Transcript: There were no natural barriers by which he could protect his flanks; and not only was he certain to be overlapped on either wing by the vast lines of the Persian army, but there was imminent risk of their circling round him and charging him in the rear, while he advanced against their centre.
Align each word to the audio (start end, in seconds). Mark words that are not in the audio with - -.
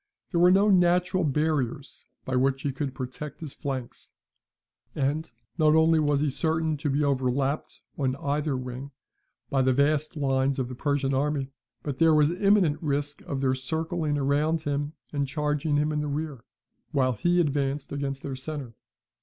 There 0.31 0.39
were 0.39 0.49
no 0.49 0.67
natural 0.71 1.23
barriers 1.23 2.07
by 2.25 2.35
which 2.35 2.63
he 2.63 2.71
could 2.71 2.95
protect 2.95 3.39
his 3.39 3.53
flanks; 3.53 4.11
and 4.95 5.29
not 5.59 5.75
only 5.75 5.99
was 5.99 6.21
he 6.21 6.31
certain 6.31 6.75
to 6.77 6.89
be 6.89 7.03
overlapped 7.03 7.81
on 7.99 8.15
either 8.15 8.57
wing 8.57 8.89
by 9.51 9.61
the 9.61 9.73
vast 9.73 10.15
lines 10.17 10.57
of 10.57 10.69
the 10.69 10.73
Persian 10.73 11.13
army, 11.13 11.51
but 11.83 11.99
there 11.99 12.15
was 12.15 12.31
imminent 12.31 12.81
risk 12.81 13.21
of 13.27 13.41
their 13.41 13.53
circling 13.53 14.15
round 14.15 14.61
him 14.63 14.93
and 15.13 15.27
charging 15.27 15.77
him 15.77 15.91
in 15.91 16.01
the 16.01 16.07
rear, 16.07 16.45
while 16.89 17.13
he 17.13 17.39
advanced 17.39 17.91
against 17.91 18.23
their 18.23 18.35
centre. 18.35 18.73